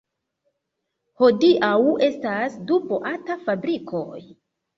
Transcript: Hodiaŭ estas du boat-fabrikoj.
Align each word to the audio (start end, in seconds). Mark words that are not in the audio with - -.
Hodiaŭ 1.21 1.69
estas 2.07 2.57
du 2.73 2.81
boat-fabrikoj. 2.95 4.21